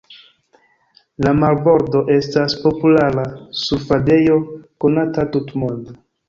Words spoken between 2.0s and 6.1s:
estas populara surfadejo konata tutmonde.